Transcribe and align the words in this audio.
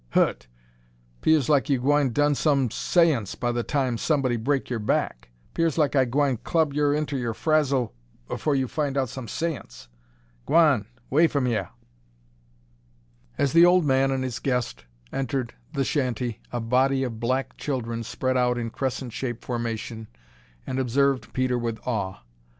Hu't? 0.15 0.47
'Pears 1.21 1.47
like 1.47 1.69
you 1.69 1.77
gwine 1.77 2.09
dun 2.11 2.33
some 2.33 2.69
saince 2.69 3.35
by 3.39 3.51
time 3.61 3.99
somebody 3.99 4.35
brek 4.35 4.67
yer 4.71 4.79
back. 4.79 5.29
'Pears 5.53 5.77
like 5.77 5.95
I 5.95 6.05
gwine 6.05 6.37
club 6.37 6.73
yer 6.73 6.91
inter 6.91 7.17
er 7.17 7.35
frazzle 7.35 7.93
'fore 8.35 8.55
you 8.55 8.67
fin' 8.67 8.97
out 8.97 9.09
some 9.09 9.27
saince. 9.27 9.89
Gw'on 10.47 10.87
'way 11.11 11.25
f'm 11.27 11.45
yah!" 11.45 11.67
As 13.37 13.53
the 13.53 13.63
old 13.67 13.85
man 13.85 14.09
and 14.09 14.23
his 14.23 14.39
guest 14.39 14.85
entered 15.13 15.53
the 15.73 15.83
shanty 15.83 16.41
a 16.51 16.59
body 16.59 17.03
of 17.03 17.19
black 17.19 17.55
children 17.57 18.01
spread 18.01 18.35
out 18.37 18.57
in 18.57 18.71
crescent 18.71 19.13
shape 19.13 19.45
formation 19.45 20.07
and 20.65 20.79
observed 20.79 21.31
Peter 21.31 21.59
with 21.59 21.77
awe. 21.85 22.21